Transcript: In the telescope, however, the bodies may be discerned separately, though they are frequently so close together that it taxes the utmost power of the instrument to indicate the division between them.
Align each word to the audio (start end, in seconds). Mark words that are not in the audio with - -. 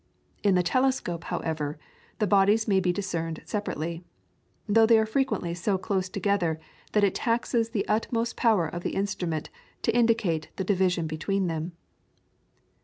In 0.41 0.55
the 0.55 0.63
telescope, 0.63 1.25
however, 1.25 1.77
the 2.17 2.25
bodies 2.25 2.67
may 2.67 2.79
be 2.79 2.91
discerned 2.91 3.43
separately, 3.45 4.03
though 4.67 4.87
they 4.87 4.97
are 4.97 5.05
frequently 5.05 5.53
so 5.53 5.77
close 5.77 6.09
together 6.09 6.59
that 6.93 7.03
it 7.03 7.13
taxes 7.13 7.69
the 7.69 7.87
utmost 7.87 8.35
power 8.35 8.65
of 8.67 8.81
the 8.81 8.95
instrument 8.95 9.51
to 9.83 9.95
indicate 9.95 10.49
the 10.55 10.63
division 10.63 11.05
between 11.05 11.45
them. 11.45 11.73